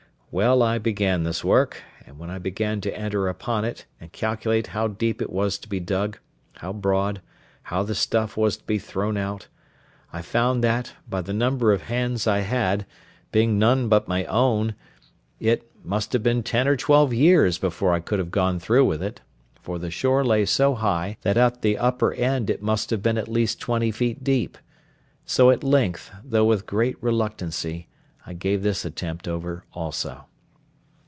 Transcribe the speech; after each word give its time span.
Well, 0.33 0.63
I 0.63 0.77
began 0.77 1.23
this 1.23 1.43
work; 1.43 1.83
and 2.07 2.17
when 2.17 2.29
I 2.29 2.37
began 2.39 2.79
to 2.79 2.97
enter 2.97 3.27
upon 3.27 3.65
it, 3.65 3.85
and 3.99 4.13
calculate 4.13 4.67
how 4.67 4.87
deep 4.87 5.21
it 5.21 5.29
was 5.29 5.57
to 5.57 5.67
be 5.67 5.81
dug, 5.81 6.19
how 6.53 6.71
broad, 6.71 7.21
how 7.63 7.83
the 7.83 7.93
stuff 7.95 8.37
was 8.37 8.55
to 8.55 8.63
be 8.63 8.79
thrown 8.79 9.17
out, 9.17 9.49
I 10.13 10.21
found 10.21 10.63
that, 10.63 10.93
by 11.09 11.19
the 11.21 11.33
number 11.33 11.73
of 11.73 11.81
hands 11.81 12.27
I 12.27 12.39
had, 12.39 12.85
being 13.33 13.59
none 13.59 13.89
but 13.89 14.07
my 14.07 14.23
own, 14.23 14.73
it 15.41 15.69
must 15.83 16.13
have 16.13 16.23
been 16.23 16.43
ten 16.43 16.65
or 16.65 16.77
twelve 16.77 17.13
years 17.13 17.57
before 17.57 17.91
I 17.91 17.99
could 17.99 18.19
have 18.19 18.31
gone 18.31 18.57
through 18.57 18.85
with 18.85 19.03
it; 19.03 19.19
for 19.61 19.77
the 19.79 19.91
shore 19.91 20.23
lay 20.23 20.45
so 20.45 20.75
high, 20.75 21.17
that 21.23 21.35
at 21.35 21.61
the 21.61 21.77
upper 21.77 22.13
end 22.13 22.49
it 22.49 22.61
must 22.63 22.89
have 22.91 23.01
been 23.03 23.17
at 23.17 23.27
least 23.27 23.59
twenty 23.59 23.91
feet 23.91 24.23
deep; 24.23 24.57
so 25.25 25.49
at 25.51 25.61
length, 25.61 26.09
though 26.23 26.45
with 26.45 26.65
great 26.65 26.95
reluctancy, 27.03 27.89
I 28.23 28.33
gave 28.33 28.61
this 28.61 28.85
attempt 28.85 29.27
over 29.27 29.65
also. 29.73 30.25